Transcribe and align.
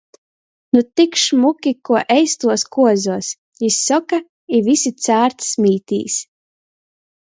"Nu 0.73 0.81
tik 0.95 1.19
šmuki 1.23 1.73
kuo 1.89 1.99
eistuos 2.17 2.65
kuozuos!" 2.77 3.31
jis 3.63 3.79
soka, 3.85 4.23
i 4.55 4.67
visi 4.69 4.97
cārt 5.07 5.51
smītīs. 5.53 6.23